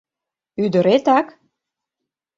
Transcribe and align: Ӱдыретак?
Ӱдыретак? 0.63 1.27